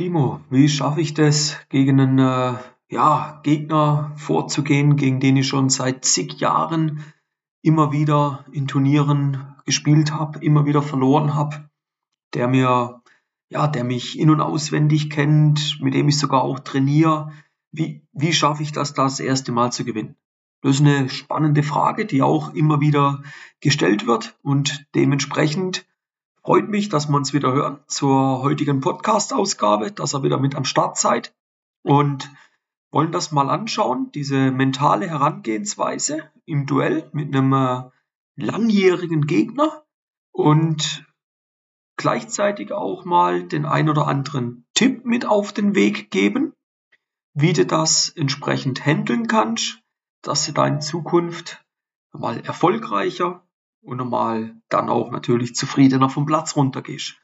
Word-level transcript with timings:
Timo, 0.00 0.40
wie 0.48 0.66
schaffe 0.66 1.02
ich 1.02 1.12
das, 1.12 1.58
gegen 1.68 2.00
einen 2.00 2.18
äh, 2.18 2.54
ja, 2.88 3.38
Gegner 3.42 4.12
vorzugehen, 4.16 4.96
gegen 4.96 5.20
den 5.20 5.36
ich 5.36 5.46
schon 5.46 5.68
seit 5.68 6.06
zig 6.06 6.40
Jahren 6.40 7.04
immer 7.60 7.92
wieder 7.92 8.46
in 8.50 8.66
Turnieren 8.66 9.54
gespielt 9.66 10.10
habe, 10.10 10.42
immer 10.42 10.64
wieder 10.64 10.80
verloren 10.80 11.34
habe, 11.34 11.68
der 12.32 12.48
mir, 12.48 13.02
ja, 13.50 13.66
der 13.68 13.84
mich 13.84 14.18
in- 14.18 14.30
und 14.30 14.40
auswendig 14.40 15.10
kennt, 15.10 15.82
mit 15.82 15.92
dem 15.92 16.08
ich 16.08 16.18
sogar 16.18 16.44
auch 16.44 16.60
trainiere. 16.60 17.32
Wie, 17.70 18.00
wie 18.14 18.32
schaffe 18.32 18.62
ich 18.62 18.72
das, 18.72 18.94
das 18.94 19.20
erste 19.20 19.52
Mal 19.52 19.70
zu 19.70 19.84
gewinnen? 19.84 20.16
Das 20.62 20.76
ist 20.76 20.80
eine 20.80 21.10
spannende 21.10 21.62
Frage, 21.62 22.06
die 22.06 22.22
auch 22.22 22.54
immer 22.54 22.80
wieder 22.80 23.22
gestellt 23.60 24.06
wird 24.06 24.38
und 24.40 24.86
dementsprechend 24.94 25.84
freut 26.42 26.68
mich, 26.68 26.88
dass 26.88 27.08
wir 27.08 27.16
uns 27.16 27.32
wieder 27.32 27.52
hören 27.52 27.80
zur 27.86 28.42
heutigen 28.42 28.80
Podcast-Ausgabe, 28.80 29.92
dass 29.92 30.14
ihr 30.14 30.22
wieder 30.22 30.38
mit 30.38 30.54
am 30.54 30.64
Start 30.64 30.96
seid. 30.96 31.34
Und 31.82 32.30
wollen 32.90 33.12
das 33.12 33.32
mal 33.32 33.48
anschauen, 33.48 34.10
diese 34.12 34.50
mentale 34.50 35.08
Herangehensweise 35.08 36.30
im 36.44 36.66
Duell 36.66 37.08
mit 37.12 37.34
einem 37.34 37.52
äh, 37.52 37.82
langjährigen 38.36 39.26
Gegner 39.26 39.84
und 40.32 41.06
gleichzeitig 41.96 42.72
auch 42.72 43.04
mal 43.04 43.44
den 43.44 43.66
ein 43.66 43.88
oder 43.88 44.08
anderen 44.08 44.66
Tipp 44.74 45.04
mit 45.04 45.26
auf 45.26 45.52
den 45.52 45.74
Weg 45.74 46.10
geben, 46.10 46.54
wie 47.34 47.52
du 47.52 47.64
das 47.64 48.08
entsprechend 48.08 48.84
handeln 48.84 49.26
kannst, 49.26 49.80
dass 50.22 50.46
du 50.46 50.52
da 50.52 50.66
in 50.66 50.80
Zukunft 50.80 51.64
mal 52.12 52.40
erfolgreicher 52.40 53.46
und 53.82 54.08
mal 54.08 54.60
dann 54.68 54.88
auch 54.88 55.10
natürlich 55.10 55.54
zufriedener 55.54 56.10
vom 56.10 56.26
Platz 56.26 56.56
runtergehst. 56.56 57.16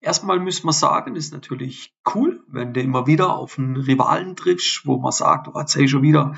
Erstmal 0.00 0.40
müssen 0.40 0.66
wir 0.66 0.72
sagen, 0.72 1.14
ist 1.14 1.32
natürlich 1.32 1.94
cool, 2.14 2.42
wenn 2.48 2.72
du 2.72 2.80
immer 2.80 3.06
wieder 3.06 3.36
auf 3.36 3.58
einen 3.58 3.76
Rivalen 3.76 4.34
triffst, 4.34 4.86
wo 4.86 4.96
man 4.96 5.12
sagt, 5.12 5.48
oh, 5.48 5.58
jetzt 5.58 5.74
habe 5.74 5.84
ich 5.84 5.90
schon 5.90 6.02
wieder 6.02 6.36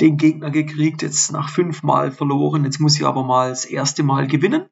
den 0.00 0.16
Gegner 0.16 0.50
gekriegt, 0.50 1.02
jetzt 1.02 1.30
nach 1.30 1.50
fünfmal 1.50 2.10
verloren, 2.10 2.64
jetzt 2.64 2.80
muss 2.80 2.96
ich 2.96 3.04
aber 3.04 3.22
mal 3.22 3.50
das 3.50 3.66
erste 3.66 4.02
Mal 4.02 4.26
gewinnen. 4.26 4.68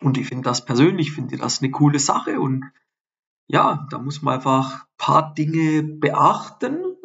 Und 0.00 0.16
ich 0.16 0.28
finde 0.28 0.44
das 0.44 0.64
persönlich, 0.64 1.12
finde 1.12 1.36
das 1.36 1.60
eine 1.60 1.70
coole 1.70 1.98
Sache 1.98 2.40
und 2.40 2.70
ja, 3.46 3.86
da 3.90 3.98
muss 3.98 4.22
man 4.22 4.34
einfach 4.34 4.86
paar 4.96 5.34
Dinge 5.34 5.82
beachten, 5.82 6.96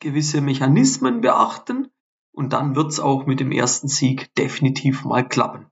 gewisse 0.00 0.40
Mechanismen 0.40 1.20
beachten 1.20 1.90
und 2.32 2.52
dann 2.52 2.76
wird 2.76 2.92
es 2.92 3.00
auch 3.00 3.26
mit 3.26 3.40
dem 3.40 3.52
ersten 3.52 3.88
Sieg 3.88 4.34
definitiv 4.34 5.04
mal 5.04 5.26
klappen. 5.26 5.66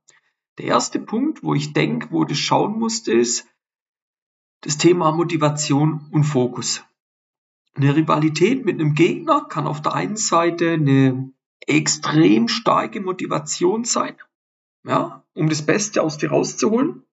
Der 0.58 0.66
erste 0.66 0.98
Punkt, 0.98 1.42
wo 1.42 1.54
ich 1.54 1.72
denke, 1.72 2.10
wo 2.10 2.24
du 2.24 2.34
schauen 2.34 2.78
musst, 2.78 3.08
ist 3.08 3.46
das 4.62 4.76
Thema 4.76 5.12
Motivation 5.12 6.08
und 6.10 6.24
Fokus. 6.24 6.84
Eine 7.74 7.94
Rivalität 7.94 8.64
mit 8.64 8.80
einem 8.80 8.94
Gegner 8.94 9.44
kann 9.48 9.68
auf 9.68 9.80
der 9.80 9.94
einen 9.94 10.16
Seite 10.16 10.72
eine 10.72 11.32
extrem 11.60 12.48
starke 12.48 13.00
Motivation 13.00 13.84
sein, 13.84 14.16
ja, 14.84 15.24
um 15.34 15.48
das 15.48 15.64
Beste 15.64 16.02
aus 16.02 16.18
dir 16.18 16.30
rauszuholen. 16.30 17.04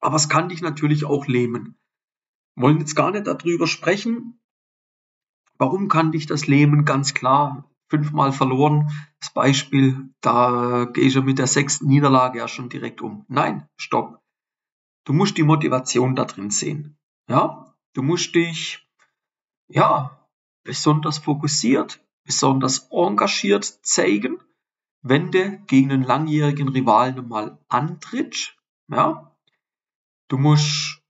Aber 0.00 0.16
es 0.16 0.28
kann 0.28 0.48
dich 0.48 0.60
natürlich 0.60 1.04
auch 1.04 1.26
lähmen. 1.26 1.76
Wir 2.56 2.64
wollen 2.64 2.80
jetzt 2.80 2.96
gar 2.96 3.12
nicht 3.12 3.28
darüber 3.28 3.68
sprechen, 3.68 4.40
warum 5.56 5.88
kann 5.88 6.10
dich 6.10 6.26
das 6.26 6.48
lähmen? 6.48 6.84
Ganz 6.84 7.14
klar, 7.14 7.70
fünfmal 7.90 8.32
verloren. 8.32 8.90
Das 9.20 9.32
Beispiel, 9.32 10.08
da 10.20 10.86
gehe 10.92 11.04
ich 11.04 11.14
ja 11.14 11.20
mit 11.20 11.38
der 11.38 11.46
sechsten 11.46 11.88
Niederlage 11.88 12.38
ja 12.38 12.48
schon 12.48 12.68
direkt 12.68 13.02
um. 13.02 13.26
Nein, 13.28 13.68
stopp. 13.76 14.22
Du 15.04 15.12
musst 15.12 15.36
die 15.36 15.42
Motivation 15.42 16.14
da 16.14 16.24
drin 16.24 16.50
sehen. 16.50 16.96
Ja, 17.28 17.74
du 17.94 18.02
musst 18.02 18.34
dich, 18.34 18.86
ja, 19.68 20.26
besonders 20.64 21.18
fokussiert, 21.18 22.04
besonders 22.24 22.88
engagiert 22.90 23.64
zeigen, 23.64 24.38
wenn 25.02 25.30
du 25.30 25.58
gegen 25.66 25.90
einen 25.90 26.02
langjährigen 26.02 26.68
Rivalen 26.68 27.28
mal 27.28 27.58
antrittst. 27.68 28.56
Ja, 28.88 29.34
du 30.28 30.38
musst 30.38 31.02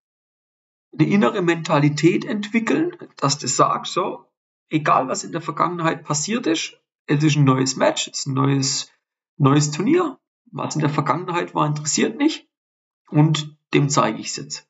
eine 0.92 1.08
innere 1.08 1.42
Mentalität 1.42 2.24
entwickeln, 2.24 2.96
dass 3.16 3.38
du 3.38 3.48
sagst, 3.48 3.92
so, 3.92 4.29
egal 4.70 5.08
was 5.08 5.24
in 5.24 5.32
der 5.32 5.40
Vergangenheit 5.40 6.04
passiert 6.04 6.46
ist, 6.46 6.80
es 7.06 7.22
ist 7.22 7.36
ein 7.36 7.44
neues 7.44 7.76
Match, 7.76 8.08
es 8.08 8.20
ist 8.20 8.26
ein 8.26 8.34
neues, 8.34 8.90
neues 9.36 9.70
Turnier. 9.70 10.18
Was 10.52 10.74
in 10.74 10.80
der 10.80 10.90
Vergangenheit 10.90 11.54
war, 11.54 11.66
interessiert 11.66 12.16
nicht. 12.16 12.48
Und 13.08 13.56
dem 13.74 13.88
zeige 13.88 14.18
ich 14.18 14.28
es 14.28 14.36
jetzt. 14.36 14.68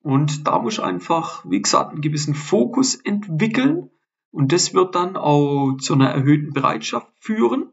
Und 0.00 0.46
da 0.46 0.58
muss 0.58 0.74
ich 0.74 0.82
einfach, 0.82 1.44
wie 1.48 1.60
gesagt, 1.60 1.92
einen 1.92 2.00
gewissen 2.00 2.34
Fokus 2.34 2.94
entwickeln. 2.94 3.90
Und 4.30 4.52
das 4.52 4.74
wird 4.74 4.94
dann 4.94 5.16
auch 5.16 5.76
zu 5.78 5.94
einer 5.94 6.10
erhöhten 6.10 6.52
Bereitschaft 6.52 7.12
führen, 7.18 7.72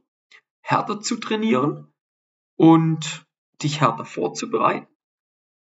härter 0.62 1.02
zu 1.02 1.18
trainieren 1.18 1.94
und 2.56 3.26
dich 3.62 3.82
härter 3.82 4.06
vorzubereiten 4.06 4.88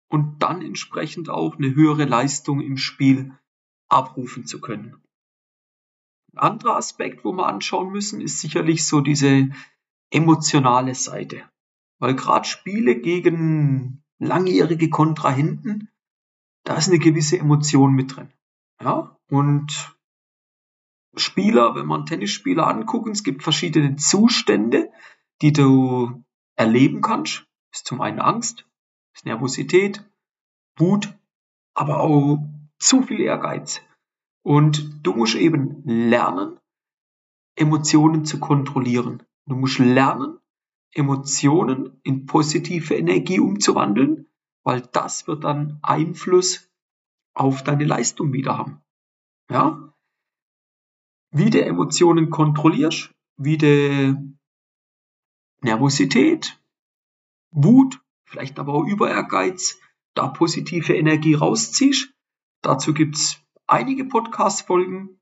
und 0.10 0.42
dann 0.42 0.62
entsprechend 0.62 1.30
auch 1.30 1.56
eine 1.58 1.74
höhere 1.76 2.06
Leistung 2.06 2.62
im 2.62 2.78
Spiel 2.78 3.38
abrufen 3.88 4.46
zu 4.46 4.60
können. 4.60 5.02
Ein 6.34 6.38
anderer 6.38 6.78
Aspekt, 6.78 7.24
wo 7.26 7.32
wir 7.34 7.48
anschauen 7.48 7.92
müssen, 7.92 8.22
ist 8.22 8.40
sicherlich 8.40 8.86
so 8.86 9.02
diese 9.02 9.50
emotionale 10.12 10.96
Seite. 10.96 11.44
Weil 12.00 12.16
gerade 12.16 12.48
Spiele 12.48 12.96
gegen 12.96 14.04
langjährige 14.20 14.90
Kontrahenten, 14.90 15.90
da 16.64 16.76
ist 16.76 16.88
eine 16.88 17.00
gewisse 17.00 17.38
Emotion 17.38 17.94
mit 17.94 18.16
drin. 18.16 18.32
Ja, 18.82 19.18
und 19.30 19.96
Spieler, 21.16 21.76
wenn 21.76 21.86
man 21.86 22.06
Tennisspieler 22.06 22.68
angucken, 22.68 23.12
es 23.12 23.24
gibt 23.24 23.44
verschiedene 23.44 23.96
Zustände, 23.96 24.92
die 25.42 25.52
du 25.52 26.24
erleben 26.56 27.02
kannst. 27.02 27.46
Das 27.72 27.82
ist 27.82 27.88
zum 27.88 28.02
einen 28.02 28.20
Angst, 28.20 28.66
ist 29.14 29.26
Nervosität, 29.26 30.04
Wut, 30.78 31.14
aber 31.74 32.00
auch 32.00 32.40
zu 32.78 33.02
viel 33.02 33.20
Ehrgeiz. 33.20 33.82
Und 34.44 35.06
du 35.06 35.14
musst 35.14 35.36
eben 35.36 35.84
lernen, 35.86 36.60
Emotionen 37.56 38.26
zu 38.26 38.40
kontrollieren. 38.40 39.24
Du 39.46 39.56
musst 39.56 39.80
lernen, 39.80 40.40
Emotionen 40.94 42.00
in 42.04 42.26
positive 42.26 42.96
Energie 42.96 43.40
umzuwandeln, 43.40 44.28
weil 44.64 44.82
das 44.82 45.28
wird 45.28 45.44
dann 45.44 45.80
Einfluss 45.82 46.70
auf 47.34 47.64
deine 47.64 47.86
Leistung 47.86 48.34
wieder 48.34 48.58
haben. 48.58 48.82
Ja? 49.50 49.94
Wie 51.32 51.50
du 51.50 51.64
Emotionen 51.64 52.30
kontrollierst, 52.30 53.14
wie 53.38 53.58
du 53.58 54.36
Nervosität, 55.62 56.60
Wut, 57.52 58.00
vielleicht 58.24 58.60
aber 58.60 58.74
auch 58.74 58.86
Über 58.86 59.10
Ehrgeiz, 59.10 59.80
da 60.14 60.28
positive 60.28 60.96
Energie 60.96 61.34
rausziehst. 61.34 62.14
Dazu 62.62 62.94
gibt's 62.94 63.42
einige 63.70 64.06
Podcast-Folgen. 64.06 65.20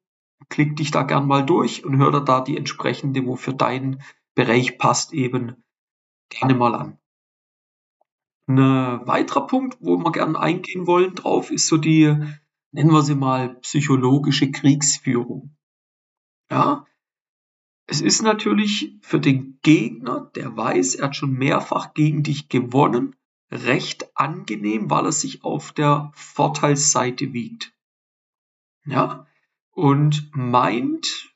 Klick 0.49 0.77
dich 0.77 0.91
da 0.91 1.03
gern 1.03 1.27
mal 1.27 1.45
durch 1.45 1.83
und 1.83 1.97
hör 1.97 2.11
dir 2.11 2.21
da 2.21 2.41
die 2.41 2.57
entsprechende, 2.57 3.25
wo 3.25 3.35
für 3.35 3.53
deinen 3.53 4.01
Bereich 4.35 4.77
passt, 4.77 5.13
eben 5.13 5.63
gerne 6.29 6.55
mal 6.55 6.75
an. 6.75 6.99
Ein 8.47 9.05
weiterer 9.05 9.47
Punkt, 9.47 9.77
wo 9.81 9.97
wir 9.97 10.11
gerne 10.11 10.39
eingehen 10.39 10.87
wollen 10.87 11.15
drauf, 11.15 11.51
ist 11.51 11.67
so 11.67 11.77
die, 11.77 12.15
nennen 12.71 12.91
wir 12.91 13.01
sie 13.01 13.15
mal, 13.15 13.55
psychologische 13.55 14.51
Kriegsführung. 14.51 15.57
Ja, 16.49 16.85
es 17.87 17.99
ist 17.99 18.21
natürlich 18.21 18.97
für 19.01 19.19
den 19.19 19.59
Gegner, 19.63 20.31
der 20.35 20.55
weiß, 20.55 20.95
er 20.95 21.07
hat 21.07 21.15
schon 21.15 21.33
mehrfach 21.33 21.93
gegen 21.93 22.23
dich 22.23 22.47
gewonnen, 22.47 23.15
recht 23.51 24.15
angenehm, 24.15 24.89
weil 24.89 25.05
er 25.05 25.11
sich 25.11 25.43
auf 25.43 25.73
der 25.73 26.11
Vorteilsseite 26.13 27.33
wiegt 27.33 27.76
ja, 28.87 29.27
und 29.71 30.31
meint, 30.33 31.33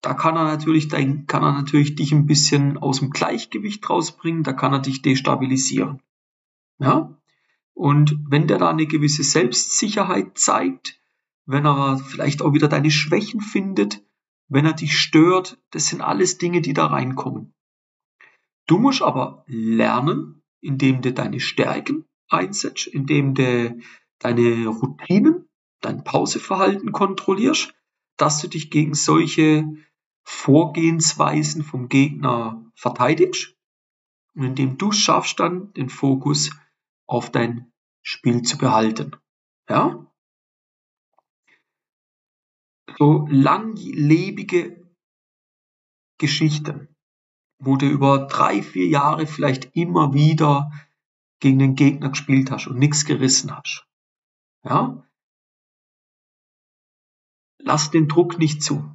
da 0.00 0.14
kann 0.14 0.36
er 0.36 0.44
natürlich, 0.44 0.88
da 0.88 0.98
kann 0.98 1.42
er 1.42 1.52
natürlich 1.52 1.94
dich 1.96 2.12
ein 2.12 2.26
bisschen 2.26 2.78
aus 2.78 3.00
dem 3.00 3.10
Gleichgewicht 3.10 3.88
rausbringen, 3.88 4.42
da 4.42 4.52
kann 4.52 4.72
er 4.72 4.80
dich 4.80 5.02
destabilisieren. 5.02 6.00
Ja, 6.78 7.18
und 7.74 8.18
wenn 8.28 8.46
der 8.46 8.58
da 8.58 8.70
eine 8.70 8.86
gewisse 8.86 9.24
Selbstsicherheit 9.24 10.38
zeigt, 10.38 11.00
wenn 11.46 11.66
er 11.66 11.98
vielleicht 11.98 12.42
auch 12.42 12.54
wieder 12.54 12.68
deine 12.68 12.90
Schwächen 12.90 13.40
findet, 13.40 14.02
wenn 14.48 14.64
er 14.64 14.72
dich 14.72 14.98
stört, 14.98 15.58
das 15.70 15.88
sind 15.88 16.00
alles 16.00 16.38
Dinge, 16.38 16.60
die 16.60 16.72
da 16.72 16.86
reinkommen. 16.86 17.52
Du 18.66 18.78
musst 18.78 19.02
aber 19.02 19.44
lernen, 19.46 20.42
indem 20.60 21.02
du 21.02 21.12
deine 21.12 21.40
Stärken 21.40 22.06
einsetzt, 22.28 22.86
indem 22.86 23.34
du 23.34 23.78
deine 24.18 24.66
Routinen 24.68 25.43
dein 25.84 26.04
Pauseverhalten 26.04 26.92
kontrollierst, 26.92 27.74
dass 28.16 28.40
du 28.40 28.48
dich 28.48 28.70
gegen 28.70 28.94
solche 28.94 29.64
Vorgehensweisen 30.24 31.62
vom 31.62 31.88
Gegner 31.88 32.64
verteidigst 32.74 33.56
und 34.34 34.44
indem 34.44 34.78
du 34.78 34.92
schaffst 34.92 35.38
dann 35.40 35.72
den 35.74 35.88
Fokus 35.88 36.50
auf 37.06 37.30
dein 37.30 37.72
Spiel 38.02 38.42
zu 38.42 38.58
behalten. 38.58 39.16
Ja? 39.68 40.06
so 42.98 43.26
langlebige 43.30 44.88
Geschichten, 46.18 46.88
wo 47.58 47.76
du 47.76 47.86
über 47.86 48.26
drei, 48.26 48.62
vier 48.62 48.86
Jahre 48.86 49.26
vielleicht 49.26 49.74
immer 49.76 50.14
wieder 50.14 50.70
gegen 51.40 51.58
den 51.58 51.74
Gegner 51.74 52.10
gespielt 52.10 52.50
hast 52.50 52.66
und 52.66 52.78
nichts 52.78 53.04
gerissen 53.04 53.54
hast. 53.54 53.86
Ja? 54.64 55.06
Lass 57.66 57.90
den 57.90 58.08
Druck 58.08 58.38
nicht 58.38 58.62
zu. 58.62 58.94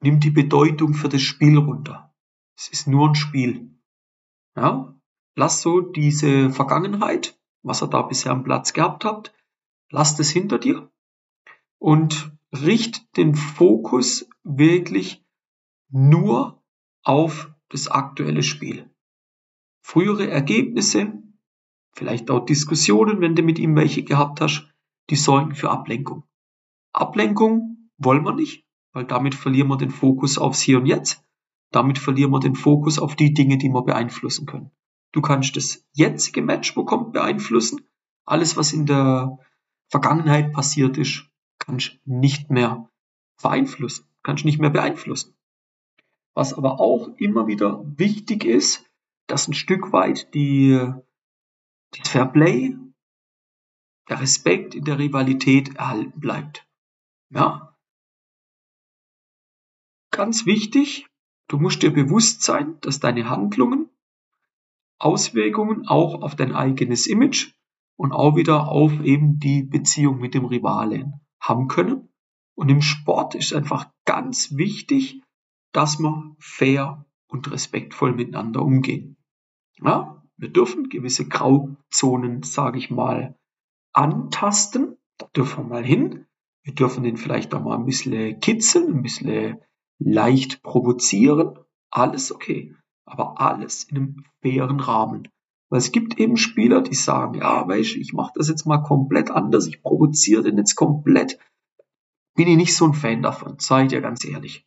Nimm 0.00 0.20
die 0.20 0.30
Bedeutung 0.30 0.94
für 0.94 1.08
das 1.08 1.22
Spiel 1.22 1.58
runter. 1.58 2.14
Es 2.56 2.68
ist 2.68 2.86
nur 2.86 3.08
ein 3.08 3.16
Spiel. 3.16 3.76
Ja? 4.56 4.96
Lass 5.34 5.60
so 5.60 5.80
diese 5.80 6.50
Vergangenheit, 6.50 7.36
was 7.62 7.82
ihr 7.82 7.88
da 7.88 8.02
bisher 8.02 8.30
am 8.30 8.44
Platz 8.44 8.72
gehabt 8.72 9.04
habt, 9.04 9.34
lass 9.90 10.14
das 10.16 10.30
hinter 10.30 10.58
dir 10.58 10.88
und 11.78 12.30
richt 12.52 13.16
den 13.16 13.34
Fokus 13.34 14.28
wirklich 14.44 15.24
nur 15.90 16.62
auf 17.02 17.52
das 17.70 17.88
aktuelle 17.88 18.44
Spiel. 18.44 18.88
Frühere 19.80 20.30
Ergebnisse, 20.30 21.20
vielleicht 21.92 22.30
auch 22.30 22.44
Diskussionen, 22.44 23.20
wenn 23.20 23.34
du 23.34 23.42
mit 23.42 23.58
ihm 23.58 23.74
welche 23.74 24.04
gehabt 24.04 24.40
hast, 24.40 24.72
die 25.10 25.16
sorgen 25.16 25.56
für 25.56 25.70
Ablenkung. 25.70 26.22
Ablenkung 26.92 27.88
wollen 27.98 28.24
wir 28.24 28.34
nicht, 28.34 28.66
weil 28.92 29.04
damit 29.04 29.34
verlieren 29.34 29.68
wir 29.68 29.76
den 29.76 29.90
Fokus 29.90 30.38
aufs 30.38 30.60
Hier 30.60 30.78
und 30.78 30.86
Jetzt. 30.86 31.24
Damit 31.70 31.98
verlieren 31.98 32.30
wir 32.32 32.40
den 32.40 32.54
Fokus 32.54 32.98
auf 32.98 33.16
die 33.16 33.32
Dinge, 33.32 33.56
die 33.56 33.70
wir 33.70 33.82
beeinflussen 33.82 34.46
können. 34.46 34.70
Du 35.12 35.20
kannst 35.20 35.56
das 35.56 35.86
jetzige 35.92 36.42
Match 36.42 36.74
bekommen 36.74 37.12
beeinflussen. 37.12 37.86
Alles, 38.24 38.56
was 38.56 38.72
in 38.72 38.86
der 38.86 39.38
Vergangenheit 39.88 40.52
passiert 40.52 40.98
ist, 40.98 41.28
kannst 41.58 41.98
nicht 42.04 42.50
mehr 42.50 42.90
beeinflussen, 43.42 44.06
kannst 44.22 44.44
nicht 44.44 44.60
mehr 44.60 44.70
beeinflussen. 44.70 45.34
Was 46.34 46.54
aber 46.54 46.80
auch 46.80 47.08
immer 47.16 47.46
wieder 47.46 47.82
wichtig 47.98 48.44
ist, 48.44 48.90
dass 49.26 49.48
ein 49.48 49.54
Stück 49.54 49.92
weit 49.92 50.34
die, 50.34 50.78
das 51.90 52.08
Fairplay, 52.08 52.76
der 54.08 54.20
Respekt 54.20 54.74
in 54.74 54.84
der 54.84 54.98
Rivalität 54.98 55.76
erhalten 55.76 56.18
bleibt. 56.20 56.66
Ja. 57.34 57.76
Ganz 60.10 60.44
wichtig, 60.44 61.06
du 61.48 61.58
musst 61.58 61.82
dir 61.82 61.92
bewusst 61.92 62.42
sein, 62.42 62.78
dass 62.80 63.00
deine 63.00 63.28
Handlungen 63.28 63.88
Auswirkungen 64.98 65.88
auch 65.88 66.22
auf 66.22 66.36
dein 66.36 66.54
eigenes 66.54 67.08
Image 67.08 67.54
und 67.96 68.12
auch 68.12 68.36
wieder 68.36 68.68
auf 68.68 69.00
eben 69.02 69.38
die 69.40 69.62
Beziehung 69.62 70.18
mit 70.18 70.34
dem 70.34 70.44
Rivalen 70.44 71.14
haben 71.40 71.66
können. 71.66 72.08
Und 72.54 72.68
im 72.68 72.82
Sport 72.82 73.34
ist 73.34 73.52
einfach 73.52 73.90
ganz 74.04 74.56
wichtig, 74.56 75.22
dass 75.72 75.98
wir 75.98 76.36
fair 76.38 77.04
und 77.26 77.50
respektvoll 77.50 78.12
miteinander 78.14 78.62
umgehen. 78.62 79.16
Ja, 79.80 80.22
wir 80.36 80.50
dürfen 80.50 80.88
gewisse 80.88 81.26
Grauzonen, 81.26 82.42
sage 82.42 82.78
ich 82.78 82.90
mal, 82.90 83.36
antasten. 83.92 84.98
Da 85.18 85.26
dürfen 85.34 85.64
wir 85.64 85.68
mal 85.68 85.84
hin. 85.84 86.26
Wir 86.64 86.74
dürfen 86.74 87.04
den 87.04 87.16
vielleicht 87.16 87.54
auch 87.54 87.62
mal 87.62 87.76
ein 87.76 87.86
bisschen 87.86 88.38
kitzeln, 88.40 88.98
ein 88.98 89.02
bisschen 89.02 89.58
leicht 89.98 90.62
provozieren. 90.62 91.58
Alles 91.90 92.32
okay. 92.32 92.74
Aber 93.04 93.40
alles 93.40 93.84
in 93.84 93.96
einem 93.96 94.24
fairen 94.42 94.80
Rahmen. 94.80 95.28
Weil 95.72 95.78
es 95.78 95.90
gibt 95.90 96.18
eben 96.18 96.36
Spieler, 96.36 96.82
die 96.82 96.94
sagen, 96.94 97.40
ja, 97.40 97.66
weißt 97.66 97.94
du, 97.94 97.98
ich 97.98 98.12
mache 98.12 98.32
das 98.34 98.48
jetzt 98.48 98.66
mal 98.66 98.82
komplett 98.82 99.30
anders, 99.30 99.66
ich 99.66 99.82
provoziere 99.82 100.42
den 100.42 100.58
jetzt 100.58 100.74
komplett. 100.76 101.38
Bin 102.34 102.46
ich 102.46 102.56
nicht 102.56 102.76
so 102.76 102.86
ein 102.86 102.92
Fan 102.92 103.22
davon, 103.22 103.58
seid 103.58 103.90
ihr 103.92 104.02
ganz 104.02 104.22
ehrlich. 104.24 104.66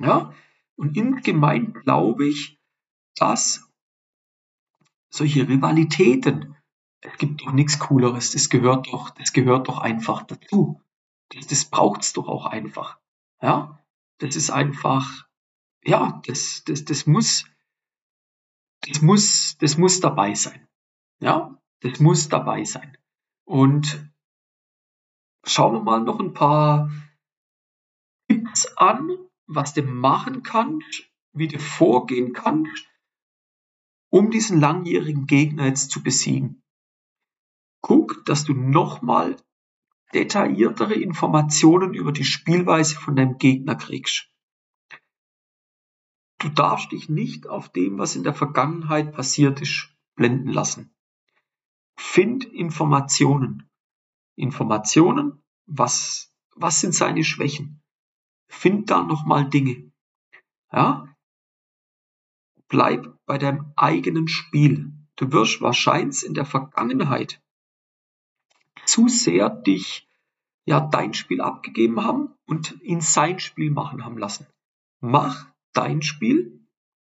Ja? 0.00 0.34
Und 0.76 0.96
insgemein 0.96 1.72
glaube 1.72 2.26
ich, 2.26 2.58
dass 3.14 3.70
solche 5.10 5.48
Rivalitäten, 5.48 6.56
es 7.02 7.16
gibt 7.18 7.42
doch 7.42 7.52
nichts 7.52 7.78
Cooleres, 7.78 8.32
das 8.32 8.48
gehört 8.48 8.88
doch, 8.92 9.10
das 9.10 9.32
gehört 9.32 9.68
doch 9.68 9.78
einfach 9.78 10.24
dazu. 10.24 10.81
Das, 11.34 11.46
das 11.46 11.64
braucht's 11.64 12.12
doch 12.12 12.28
auch 12.28 12.46
einfach. 12.46 12.98
Ja? 13.40 13.78
Das 14.18 14.36
ist 14.36 14.50
einfach, 14.50 15.26
ja, 15.84 16.20
das, 16.26 16.62
das, 16.64 16.84
das 16.84 17.06
muss, 17.06 17.44
das 18.82 19.02
muss, 19.02 19.56
das 19.58 19.78
muss 19.78 20.00
dabei 20.00 20.34
sein. 20.34 20.68
Ja, 21.20 21.60
das 21.80 22.00
muss 22.00 22.28
dabei 22.28 22.64
sein. 22.64 22.96
Und 23.44 24.12
schauen 25.44 25.74
wir 25.74 25.82
mal 25.82 26.00
noch 26.00 26.20
ein 26.20 26.34
paar 26.34 26.90
Tipps 28.28 28.66
an, 28.76 29.16
was 29.46 29.74
du 29.74 29.82
machen 29.82 30.42
kannst, 30.42 31.10
wie 31.32 31.48
du 31.48 31.58
vorgehen 31.58 32.32
kannst, 32.32 32.88
um 34.10 34.30
diesen 34.30 34.60
langjährigen 34.60 35.26
Gegner 35.26 35.66
jetzt 35.66 35.90
zu 35.90 36.02
besiegen. 36.02 36.62
Guck, 37.82 38.24
dass 38.24 38.44
du 38.44 38.54
nochmal 38.54 39.36
detailliertere 40.14 40.94
Informationen 40.94 41.94
über 41.94 42.12
die 42.12 42.24
Spielweise 42.24 42.96
von 42.96 43.16
deinem 43.16 43.38
Gegner 43.38 43.74
kriegst. 43.74 44.30
Du 46.38 46.48
darfst 46.48 46.92
dich 46.92 47.08
nicht 47.08 47.46
auf 47.46 47.68
dem, 47.68 47.98
was 47.98 48.16
in 48.16 48.24
der 48.24 48.34
Vergangenheit 48.34 49.12
passiert 49.12 49.60
ist, 49.60 49.94
blenden 50.16 50.48
lassen. 50.48 50.94
Find 51.96 52.44
Informationen. 52.44 53.70
Informationen, 54.34 55.42
was, 55.66 56.34
was 56.56 56.80
sind 56.80 56.94
seine 56.94 57.22
Schwächen? 57.22 57.80
Find 58.48 58.90
da 58.90 59.04
nochmal 59.04 59.48
Dinge. 59.48 59.92
Ja? 60.72 61.08
Bleib 62.68 63.16
bei 63.24 63.38
deinem 63.38 63.72
eigenen 63.76 64.26
Spiel. 64.28 64.92
Du 65.16 65.30
wirst 65.30 65.60
wahrscheinlich 65.60 66.24
in 66.26 66.34
der 66.34 66.46
Vergangenheit 66.46 67.40
zu 68.84 69.08
sehr 69.08 69.48
dich 69.50 70.08
ja 70.64 70.80
dein 70.80 71.14
Spiel 71.14 71.40
abgegeben 71.40 72.04
haben 72.04 72.34
und 72.46 72.80
ihn 72.82 73.00
sein 73.00 73.38
Spiel 73.38 73.70
machen 73.70 74.04
haben 74.04 74.18
lassen. 74.18 74.46
Mach 75.00 75.46
dein 75.72 76.02
Spiel. 76.02 76.60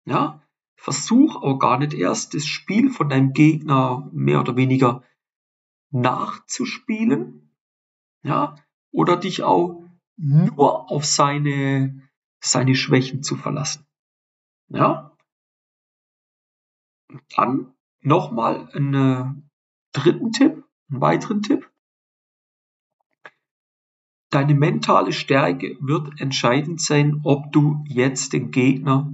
Ja, 0.04 0.42
versuch 0.76 1.36
auch 1.36 1.58
gar 1.58 1.78
nicht 1.78 1.92
erst 1.92 2.34
das 2.34 2.46
Spiel 2.46 2.90
von 2.90 3.08
deinem 3.08 3.32
Gegner 3.32 4.08
mehr 4.12 4.40
oder 4.40 4.56
weniger 4.56 5.02
nachzuspielen. 5.90 7.50
Ja, 8.22 8.56
oder 8.92 9.16
dich 9.16 9.42
auch 9.42 9.84
nur 10.16 10.90
auf 10.90 11.04
seine, 11.04 12.08
seine 12.40 12.74
Schwächen 12.74 13.22
zu 13.22 13.36
verlassen. 13.36 13.86
Ja. 14.68 15.16
Dann 17.36 17.74
nochmal 18.00 18.68
einen 18.72 19.50
dritten 19.92 20.32
Tipp, 20.32 20.59
einen 20.90 21.00
weiteren 21.00 21.42
Tipp. 21.42 21.70
Deine 24.30 24.54
mentale 24.54 25.12
Stärke 25.12 25.76
wird 25.80 26.20
entscheidend 26.20 26.80
sein, 26.80 27.20
ob 27.24 27.50
du 27.52 27.82
jetzt 27.88 28.32
den 28.32 28.50
Gegner 28.50 29.12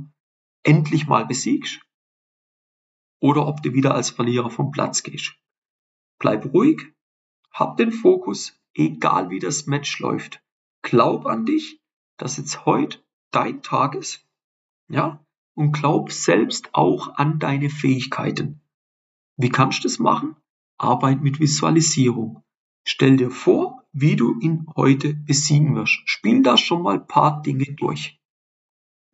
endlich 0.62 1.06
mal 1.06 1.24
besiegst 1.24 1.80
oder 3.20 3.46
ob 3.46 3.62
du 3.62 3.72
wieder 3.72 3.94
als 3.94 4.10
Verlierer 4.10 4.50
vom 4.50 4.72
Platz 4.72 5.02
gehst. 5.02 5.34
Bleib 6.18 6.52
ruhig, 6.52 6.82
hab 7.50 7.76
den 7.78 7.92
Fokus, 7.92 8.60
egal 8.74 9.30
wie 9.30 9.38
das 9.38 9.66
Match 9.66 9.98
läuft. 10.00 10.42
Glaub 10.82 11.24
an 11.26 11.46
dich, 11.46 11.80
dass 12.18 12.36
jetzt 12.36 12.66
heute 12.66 13.02
dein 13.30 13.62
Tag 13.62 13.94
ist, 13.94 14.26
ja, 14.88 15.24
und 15.54 15.72
glaub 15.72 16.12
selbst 16.12 16.74
auch 16.74 17.16
an 17.16 17.38
deine 17.38 17.70
Fähigkeiten. 17.70 18.60
Wie 19.36 19.48
kannst 19.48 19.80
du 19.80 19.88
das 19.88 19.98
machen? 19.98 20.36
Arbeit 20.78 21.22
mit 21.22 21.40
Visualisierung. 21.40 22.42
Stell 22.84 23.16
dir 23.16 23.30
vor, 23.30 23.84
wie 23.92 24.16
du 24.16 24.38
ihn 24.40 24.66
heute 24.76 25.14
besiegen 25.14 25.74
wirst. 25.74 26.02
Spiel 26.04 26.42
da 26.42 26.56
schon 26.56 26.82
mal 26.82 27.00
paar 27.00 27.42
Dinge 27.42 27.74
durch. 27.74 28.20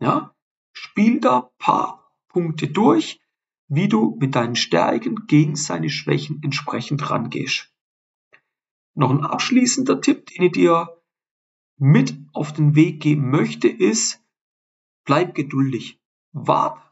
Ja? 0.00 0.34
Spiel 0.72 1.20
da 1.20 1.52
paar 1.58 2.12
Punkte 2.28 2.68
durch, 2.68 3.20
wie 3.68 3.88
du 3.88 4.16
mit 4.20 4.34
deinen 4.34 4.56
Stärken 4.56 5.26
gegen 5.26 5.56
seine 5.56 5.88
Schwächen 5.88 6.42
entsprechend 6.42 7.10
rangehst. 7.10 7.72
Noch 8.94 9.10
ein 9.10 9.24
abschließender 9.24 10.00
Tipp, 10.00 10.26
den 10.26 10.44
ich 10.44 10.52
dir 10.52 11.02
mit 11.78 12.14
auf 12.32 12.52
den 12.52 12.74
Weg 12.74 13.00
geben 13.00 13.30
möchte, 13.30 13.68
ist, 13.68 14.22
bleib 15.04 15.34
geduldig. 15.34 16.00
Wart 16.32 16.82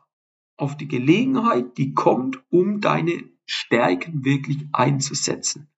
auf 0.56 0.76
die 0.76 0.88
Gelegenheit, 0.88 1.78
die 1.78 1.94
kommt, 1.94 2.42
um 2.50 2.80
deine 2.80 3.24
Stärken 3.52 4.24
wirklich 4.24 4.68
einzusetzen 4.70 5.68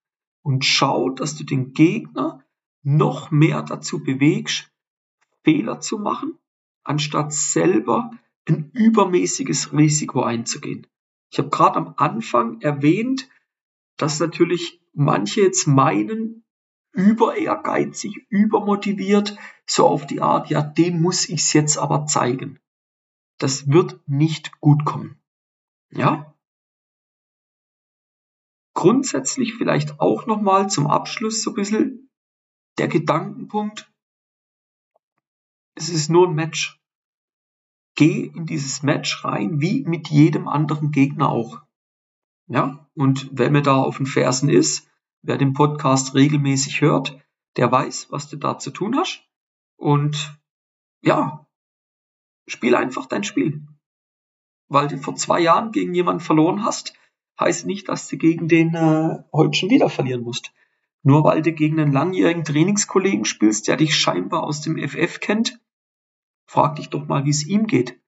und 0.42 0.62
schau, 0.62 1.08
dass 1.08 1.36
du 1.36 1.44
den 1.44 1.72
Gegner 1.72 2.44
noch 2.82 3.30
mehr 3.30 3.62
dazu 3.62 4.02
bewegst, 4.02 4.70
Fehler 5.42 5.80
zu 5.80 5.98
machen, 5.98 6.38
anstatt 6.84 7.32
selber 7.32 8.10
ein 8.46 8.70
übermäßiges 8.74 9.72
Risiko 9.72 10.22
einzugehen. 10.22 10.86
Ich 11.30 11.38
habe 11.38 11.48
gerade 11.48 11.76
am 11.76 11.94
Anfang 11.96 12.60
erwähnt, 12.60 13.30
dass 13.96 14.20
natürlich 14.20 14.82
manche 14.92 15.40
jetzt 15.40 15.66
meinen, 15.66 16.44
über 16.92 17.38
ehrgeizig, 17.38 18.26
übermotiviert, 18.28 19.38
so 19.64 19.86
auf 19.86 20.06
die 20.06 20.20
Art, 20.20 20.50
ja, 20.50 20.60
dem 20.60 21.00
muss 21.00 21.26
ich's 21.26 21.54
jetzt 21.54 21.78
aber 21.78 22.04
zeigen. 22.04 22.58
Das 23.38 23.72
wird 23.72 23.98
nicht 24.06 24.60
gut 24.60 24.84
kommen. 24.84 25.16
Ja? 25.90 26.31
Grundsätzlich 28.82 29.54
vielleicht 29.54 30.00
auch 30.00 30.26
nochmal 30.26 30.68
zum 30.68 30.88
Abschluss 30.88 31.44
so 31.44 31.52
ein 31.52 31.54
bisschen 31.54 32.10
der 32.78 32.88
Gedankenpunkt. 32.88 33.88
Es 35.76 35.88
ist 35.88 36.10
nur 36.10 36.26
ein 36.26 36.34
Match. 36.34 36.82
Geh 37.94 38.24
in 38.24 38.44
dieses 38.44 38.82
Match 38.82 39.24
rein, 39.24 39.60
wie 39.60 39.84
mit 39.84 40.08
jedem 40.08 40.48
anderen 40.48 40.90
Gegner 40.90 41.28
auch. 41.28 41.62
Ja? 42.48 42.90
Und 42.94 43.28
wer 43.30 43.52
mir 43.52 43.62
da 43.62 43.76
auf 43.76 43.98
den 43.98 44.06
Fersen 44.06 44.48
ist, 44.48 44.90
wer 45.22 45.38
den 45.38 45.52
Podcast 45.52 46.16
regelmäßig 46.16 46.80
hört, 46.80 47.16
der 47.54 47.70
weiß, 47.70 48.10
was 48.10 48.28
du 48.28 48.36
da 48.36 48.58
zu 48.58 48.72
tun 48.72 48.96
hast. 48.96 49.22
Und 49.76 50.40
ja, 51.02 51.46
spiel 52.48 52.74
einfach 52.74 53.06
dein 53.06 53.22
Spiel. 53.22 53.64
Weil 54.66 54.88
du 54.88 54.98
vor 54.98 55.14
zwei 55.14 55.38
Jahren 55.38 55.70
gegen 55.70 55.94
jemanden 55.94 56.24
verloren 56.24 56.64
hast, 56.64 56.94
heißt 57.42 57.66
nicht, 57.66 57.88
dass 57.88 58.08
du 58.08 58.16
gegen 58.16 58.48
den 58.48 58.74
äh, 58.74 59.22
heute 59.32 59.58
schon 59.58 59.70
wieder 59.70 59.88
verlieren 59.88 60.22
musst. 60.22 60.52
Nur 61.02 61.24
weil 61.24 61.42
du 61.42 61.52
gegen 61.52 61.80
einen 61.80 61.92
langjährigen 61.92 62.44
Trainingskollegen 62.44 63.24
spielst, 63.24 63.68
der 63.68 63.76
dich 63.76 63.94
scheinbar 63.94 64.44
aus 64.44 64.60
dem 64.60 64.78
FF 64.78 65.20
kennt, 65.20 65.60
frag 66.46 66.76
dich 66.76 66.88
doch 66.88 67.06
mal, 67.06 67.24
wie 67.24 67.30
es 67.30 67.46
ihm 67.46 67.66
geht. 67.66 68.00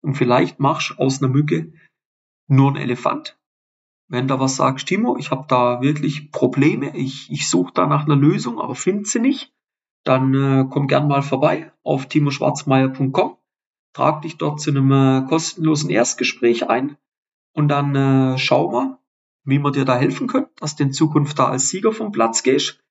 Und 0.00 0.14
vielleicht 0.14 0.60
machst 0.60 0.98
aus 0.98 1.22
einer 1.22 1.32
Mücke 1.32 1.72
nur 2.46 2.68
einen 2.68 2.76
Elefant 2.76 3.36
wenn 4.08 4.28
da 4.28 4.38
was 4.38 4.56
sagst, 4.56 4.86
Timo, 4.86 5.16
ich 5.16 5.30
habe 5.30 5.46
da 5.48 5.80
wirklich 5.82 6.30
Probleme, 6.30 6.96
ich, 6.96 7.30
ich 7.30 7.48
suche 7.48 7.72
da 7.74 7.86
nach 7.86 8.04
einer 8.04 8.16
Lösung, 8.16 8.60
aber 8.60 8.74
finde 8.74 9.04
sie 9.04 9.18
nicht, 9.18 9.52
dann 10.04 10.34
äh, 10.34 10.66
komm 10.70 10.86
gern 10.86 11.08
mal 11.08 11.22
vorbei 11.22 11.72
auf 11.82 12.06
timoschwarzmeier.com, 12.06 13.36
trag 13.92 14.22
dich 14.22 14.36
dort 14.36 14.60
zu 14.60 14.70
einem 14.70 14.92
äh, 14.92 15.26
kostenlosen 15.28 15.90
Erstgespräch 15.90 16.68
ein 16.68 16.96
und 17.56 17.68
dann 17.68 17.94
äh, 17.96 18.38
schau 18.38 18.70
mal, 18.70 18.98
wie 19.44 19.58
wir 19.58 19.70
dir 19.70 19.86
da 19.86 19.96
helfen 19.96 20.26
können, 20.26 20.46
dass 20.60 20.76
du 20.76 20.84
in 20.84 20.92
Zukunft 20.92 21.38
da 21.38 21.46
als 21.46 21.70
Sieger 21.70 21.92
vom 21.92 22.12
Platz 22.12 22.42
gehst. 22.42 22.84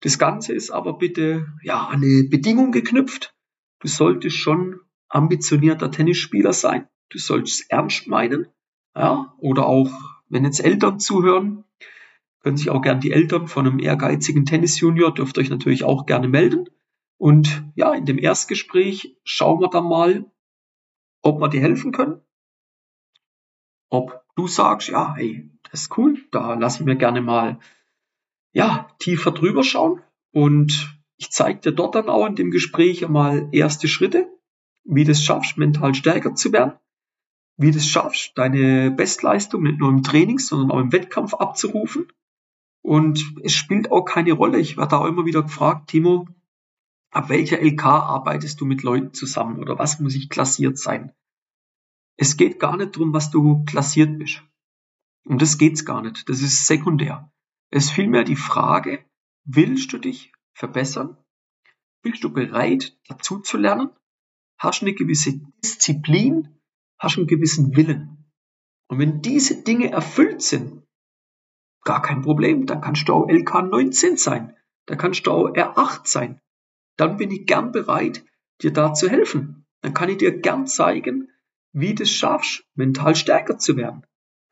Das 0.00 0.18
Ganze 0.18 0.54
ist 0.54 0.70
aber 0.70 0.98
bitte 0.98 1.46
ja 1.62 1.86
an 1.86 2.02
eine 2.02 2.24
Bedingung 2.24 2.72
geknüpft. 2.72 3.36
Du 3.78 3.86
solltest 3.86 4.36
schon 4.36 4.80
ambitionierter 5.08 5.92
Tennisspieler 5.92 6.52
sein. 6.52 6.88
Du 7.10 7.18
solltest 7.18 7.70
ernst 7.70 8.08
meinen. 8.08 8.48
Ja, 8.96 9.34
oder 9.38 9.66
auch 9.66 9.90
wenn 10.28 10.44
jetzt 10.44 10.64
Eltern 10.64 10.98
zuhören, 10.98 11.64
können 12.40 12.56
sich 12.56 12.70
auch 12.70 12.82
gern 12.82 13.00
die 13.00 13.12
Eltern 13.12 13.46
von 13.46 13.66
einem 13.66 13.78
ehrgeizigen 13.78 14.44
Tennisjunior, 14.44 15.14
dürft 15.14 15.38
euch 15.38 15.48
natürlich 15.48 15.84
auch 15.84 16.06
gerne 16.06 16.26
melden. 16.26 16.68
Und 17.18 17.64
ja, 17.76 17.94
in 17.94 18.04
dem 18.04 18.18
Erstgespräch 18.18 19.16
schauen 19.22 19.60
wir 19.60 19.68
dann 19.68 19.88
mal, 19.88 20.28
ob 21.22 21.40
wir 21.40 21.48
dir 21.48 21.60
helfen 21.60 21.92
können. 21.92 22.20
Ob 23.90 24.24
du 24.36 24.46
sagst, 24.46 24.88
ja, 24.88 25.14
hey, 25.14 25.50
das 25.70 25.82
ist 25.82 25.98
cool, 25.98 26.18
da 26.30 26.54
lasse 26.54 26.80
ich 26.80 26.86
mir 26.86 26.96
gerne 26.96 27.20
mal, 27.20 27.58
ja, 28.52 28.88
tiefer 28.98 29.30
drüber 29.30 29.62
schauen. 29.62 30.02
Und 30.32 30.98
ich 31.16 31.30
zeige 31.30 31.60
dir 31.60 31.72
dort 31.72 31.94
dann 31.94 32.08
auch 32.08 32.26
in 32.26 32.36
dem 32.36 32.50
Gespräch 32.50 33.06
mal 33.08 33.48
erste 33.52 33.88
Schritte, 33.88 34.28
wie 34.84 35.04
du 35.04 35.12
es 35.12 35.24
schaffst, 35.24 35.58
mental 35.58 35.94
stärker 35.94 36.34
zu 36.34 36.52
werden 36.52 36.74
wie 37.58 37.72
du 37.72 37.78
es 37.78 37.88
schaffst, 37.88 38.32
deine 38.36 38.90
Bestleistung 38.90 39.64
nicht 39.64 39.80
nur 39.80 39.90
im 39.90 40.04
Training, 40.04 40.38
sondern 40.38 40.70
auch 40.70 40.80
im 40.80 40.92
Wettkampf 40.92 41.34
abzurufen. 41.34 42.06
Und 42.82 43.34
es 43.42 43.52
spielt 43.52 43.90
auch 43.90 44.04
keine 44.04 44.32
Rolle. 44.32 44.58
Ich 44.58 44.76
werde 44.76 44.96
auch 44.96 45.06
immer 45.06 45.26
wieder 45.26 45.42
gefragt, 45.42 45.90
Timo, 45.90 46.28
ab 47.10 47.28
welcher 47.28 47.60
LK 47.60 47.84
arbeitest 47.84 48.60
du 48.60 48.64
mit 48.64 48.84
Leuten 48.84 49.12
zusammen 49.12 49.58
oder 49.58 49.76
was 49.78 49.98
muss 49.98 50.14
ich 50.14 50.30
klassiert 50.30 50.78
sein? 50.78 51.12
Es 52.18 52.36
geht 52.36 52.60
gar 52.60 52.76
nicht 52.76 52.94
darum, 52.94 53.14
was 53.14 53.30
du 53.30 53.64
klassiert 53.64 54.18
bist. 54.18 54.42
Um 55.24 55.38
das 55.38 55.56
geht's 55.56 55.84
gar 55.84 56.02
nicht. 56.02 56.28
Das 56.28 56.42
ist 56.42 56.66
sekundär. 56.66 57.32
Es 57.70 57.86
ist 57.86 57.90
vielmehr 57.92 58.24
die 58.24 58.36
Frage, 58.36 59.04
willst 59.44 59.92
du 59.92 59.98
dich 59.98 60.32
verbessern? 60.52 61.16
Bist 62.02 62.22
du 62.22 62.32
bereit, 62.32 62.98
dazu 63.08 63.38
zu 63.38 63.56
lernen? 63.56 63.90
Hast 64.58 64.82
du 64.82 64.86
eine 64.86 64.94
gewisse 64.94 65.40
Disziplin 65.64 66.58
hast 66.98 67.16
einen 67.16 67.26
gewissen 67.26 67.76
Willen. 67.76 68.30
Und 68.88 68.98
wenn 68.98 69.22
diese 69.22 69.62
Dinge 69.62 69.90
erfüllt 69.90 70.42
sind, 70.42 70.82
gar 71.84 72.02
kein 72.02 72.22
Problem, 72.22 72.66
dann 72.66 72.80
kannst 72.80 73.08
du 73.08 73.14
auch 73.14 73.28
LK 73.28 73.62
19 73.70 74.16
sein, 74.16 74.56
da 74.86 74.96
kannst 74.96 75.26
du 75.26 75.30
auch 75.30 75.50
R8 75.50 76.06
sein. 76.06 76.40
Dann 76.96 77.16
bin 77.16 77.30
ich 77.30 77.46
gern 77.46 77.72
bereit, 77.72 78.24
dir 78.62 78.72
da 78.72 78.92
zu 78.92 79.08
helfen. 79.08 79.66
Dann 79.82 79.94
kann 79.94 80.08
ich 80.08 80.18
dir 80.18 80.40
gern 80.40 80.66
zeigen, 80.66 81.30
wie 81.72 81.94
du 81.94 82.02
es 82.02 82.10
schaffst, 82.10 82.64
mental 82.74 83.14
stärker 83.14 83.58
zu 83.58 83.76
werden. 83.76 84.02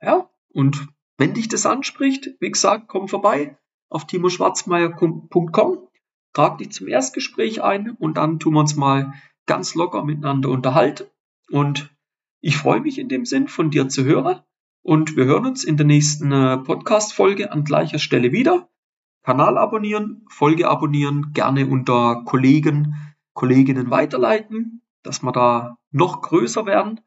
Ja? 0.00 0.28
Und 0.52 0.88
wenn 1.18 1.34
dich 1.34 1.48
das 1.48 1.66
anspricht, 1.66 2.30
wie 2.40 2.50
gesagt, 2.50 2.88
komm 2.88 3.08
vorbei 3.08 3.56
auf 3.88 4.06
timoschwarzmeier.com, 4.06 5.88
trag 6.32 6.58
dich 6.58 6.72
zum 6.72 6.88
Erstgespräch 6.88 7.62
ein 7.62 7.90
und 7.90 8.16
dann 8.16 8.38
tun 8.38 8.54
wir 8.54 8.60
uns 8.60 8.76
mal 8.76 9.14
ganz 9.46 9.74
locker 9.74 10.04
miteinander 10.04 10.50
unterhalten. 10.50 11.04
Und 11.50 11.94
ich 12.40 12.56
freue 12.56 12.80
mich 12.80 12.98
in 12.98 13.08
dem 13.08 13.24
Sinn, 13.24 13.48
von 13.48 13.70
dir 13.70 13.88
zu 13.88 14.04
hören 14.04 14.40
und 14.82 15.16
wir 15.16 15.24
hören 15.24 15.46
uns 15.46 15.64
in 15.64 15.76
der 15.76 15.86
nächsten 15.86 16.30
äh, 16.30 16.58
Podcast-Folge 16.58 17.50
an 17.50 17.64
gleicher 17.64 17.98
Stelle 17.98 18.30
wieder. 18.30 18.68
Kanal 19.24 19.58
abonnieren, 19.58 20.24
Folge 20.28 20.68
abonnieren, 20.68 21.32
gerne 21.32 21.66
unter 21.66 22.22
Kollegen, 22.24 22.94
Kolleginnen 23.32 23.90
weiterleiten, 23.90 24.82
dass 25.02 25.24
wir 25.24 25.32
da 25.32 25.78
noch 25.90 26.22
größer 26.22 26.66
werden. 26.66 27.00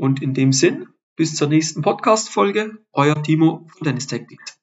Und 0.00 0.22
in 0.22 0.32
dem 0.32 0.54
Sinn, 0.54 0.88
bis 1.14 1.36
zur 1.36 1.48
nächsten 1.48 1.82
Podcast-Folge, 1.82 2.78
euer 2.94 3.22
Timo 3.22 3.68
von 3.68 3.86
Tennis 3.86 4.06
Tactics. 4.06 4.59